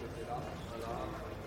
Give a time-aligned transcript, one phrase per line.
[0.00, 1.41] Allah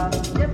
[0.00, 0.49] Fala.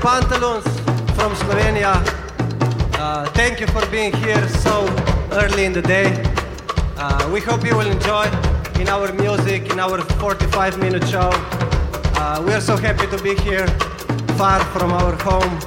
[0.00, 0.64] Pantaloons
[1.14, 1.92] from Slovenia.
[2.98, 4.88] Uh, thank you for being here so
[5.32, 6.24] early in the day.
[6.96, 8.24] Uh, we hope you will enjoy
[8.80, 11.30] in our music, in our 45 minute show.
[12.16, 13.66] Uh, we are so happy to be here,
[14.38, 15.60] far from our home.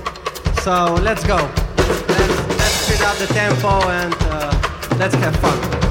[0.63, 1.37] So let's go.
[1.77, 5.82] Let's, let's speed up the tempo and uh, let's have fun.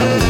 [0.00, 0.29] Thank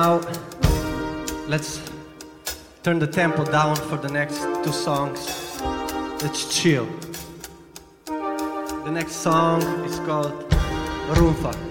[0.00, 0.20] now
[1.48, 1.80] let's
[2.82, 5.20] turn the tempo down for the next two songs.
[6.22, 6.86] Let's chill.
[8.04, 10.34] The next song is called
[11.16, 11.65] Rumfa.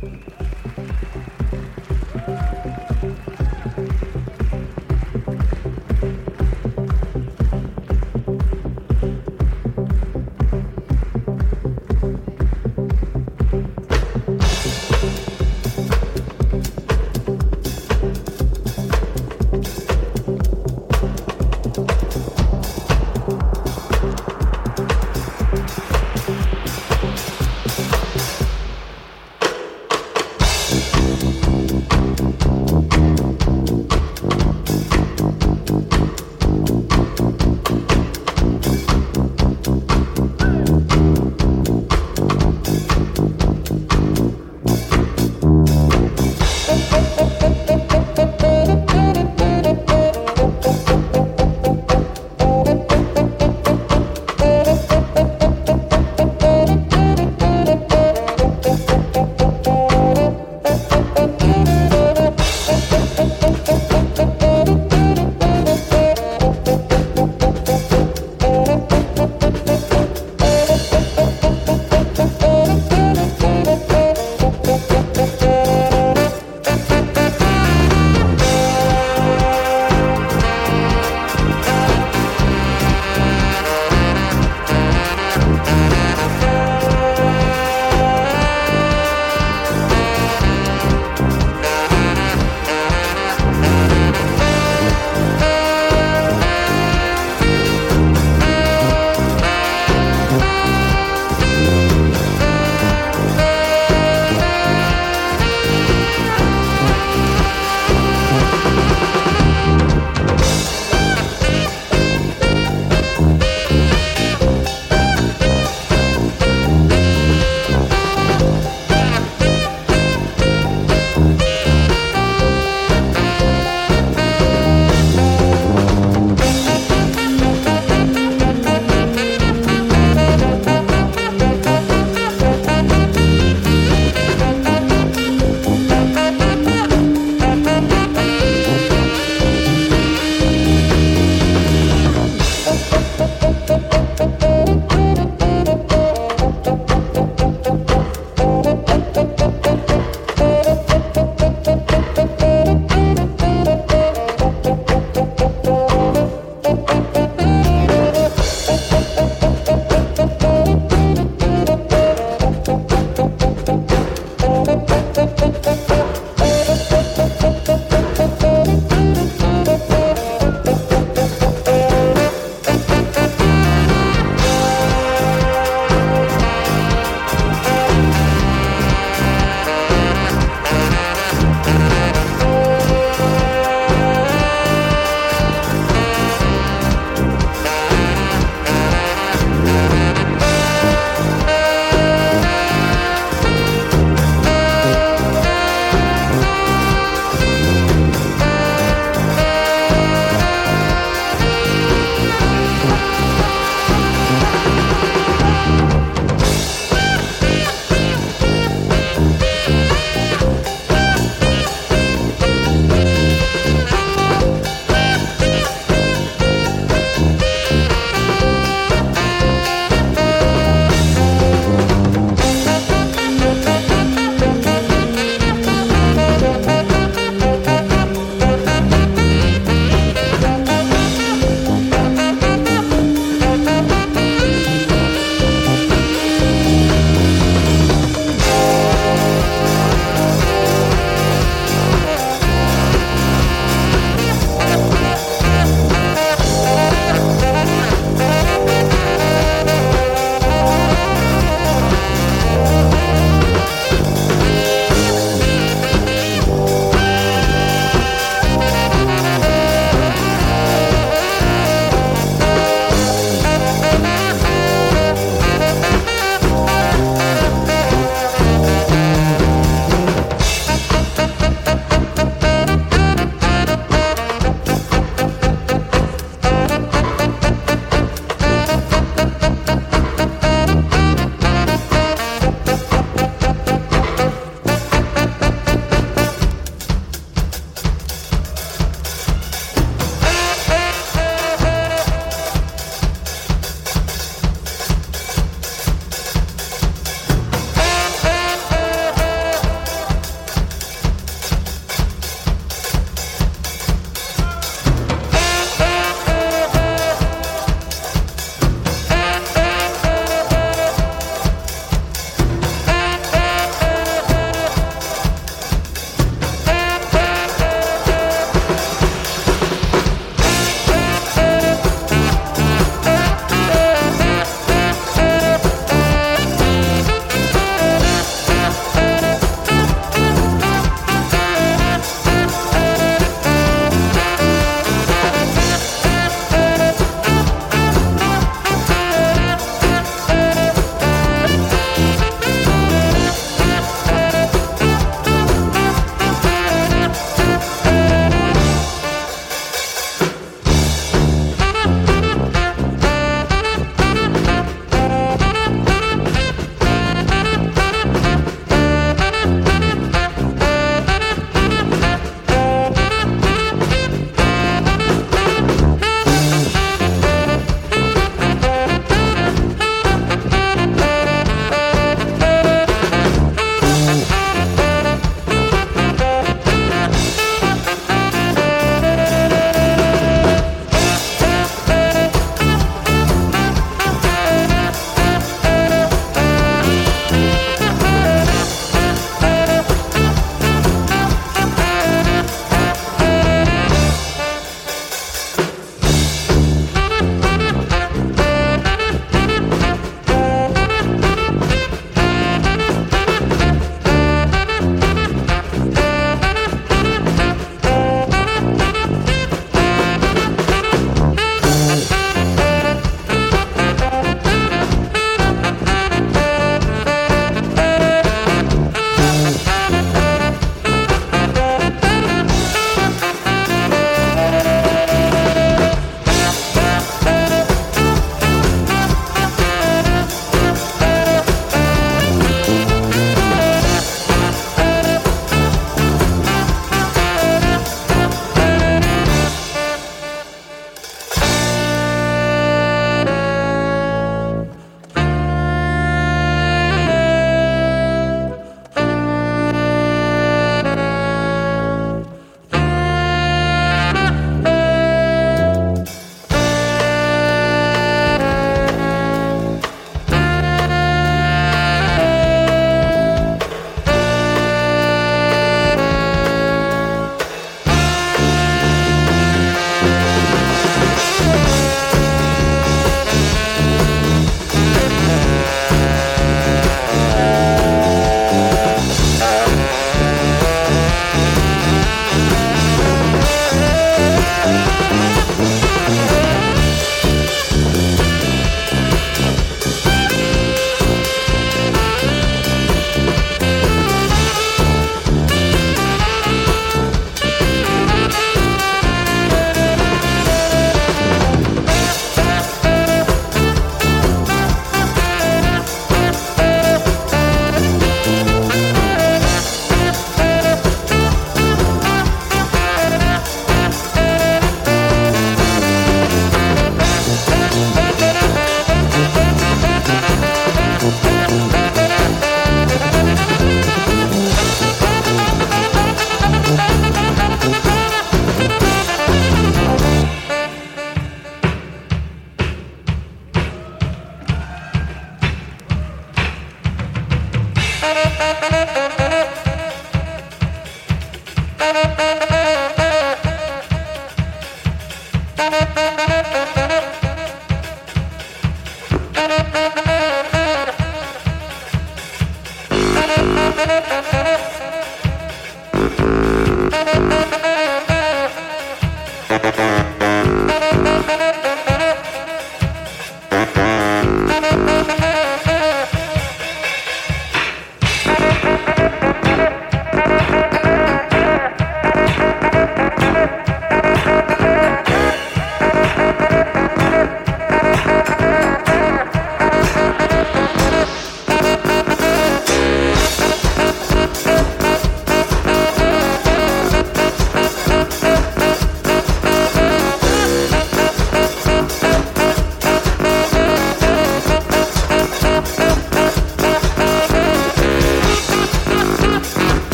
[0.00, 0.47] Música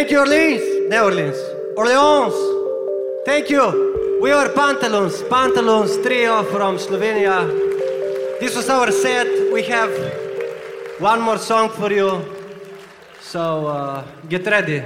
[0.00, 0.62] Thank you, Orleans.
[0.88, 1.36] New Orleans.
[1.76, 2.34] Orleans.
[3.26, 4.18] Thank you.
[4.22, 5.22] We are Pantaloons.
[5.24, 7.46] Pantaloons trio from Slovenia.
[8.40, 9.26] This was our set.
[9.52, 9.90] We have
[11.00, 12.24] one more song for you.
[13.20, 14.82] So uh, get ready.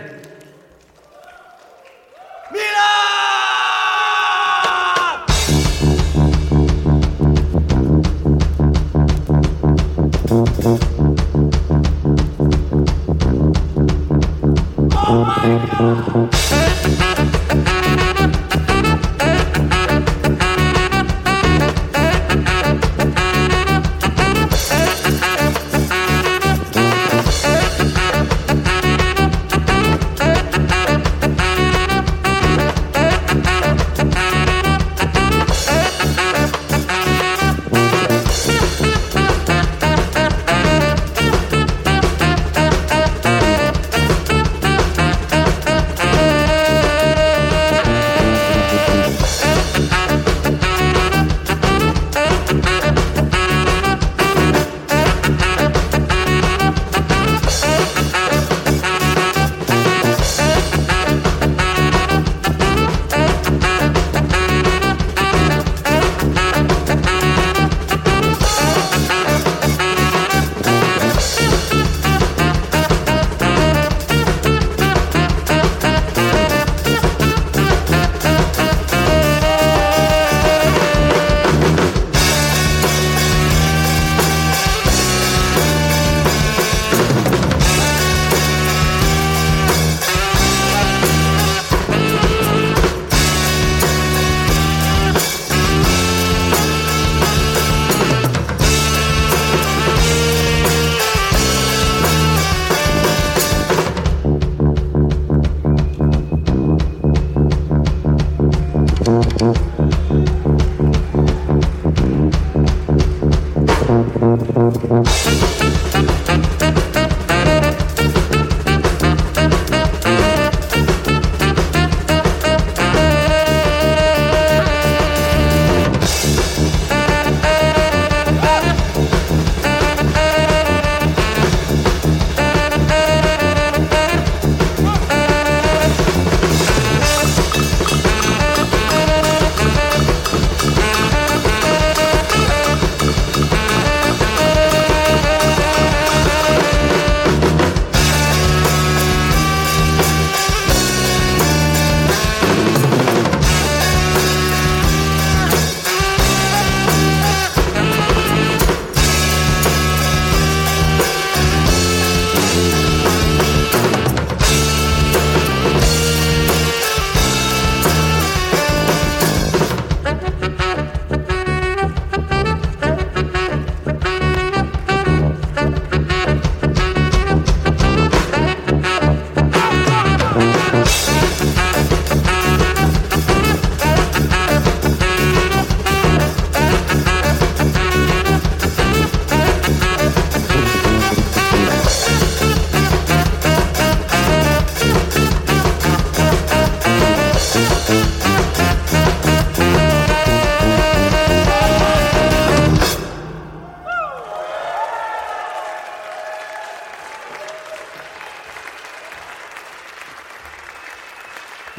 [15.17, 16.74] Oh my God.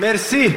[0.05, 0.49] Merci.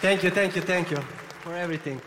[0.00, 0.96] Thank you, thank you, thank you
[1.44, 2.00] for everything.